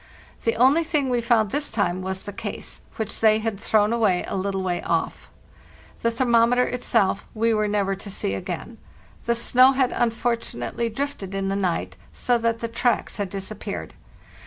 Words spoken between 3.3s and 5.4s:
had thrown away a little way off.